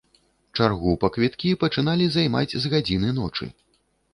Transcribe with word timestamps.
Чаргу 0.59 0.93
па 1.03 1.09
квіткі 1.17 1.51
пачыналі 1.65 2.07
займаць 2.17 2.57
з 2.65 2.73
гадзіны 2.73 3.15
ночы. 3.23 3.53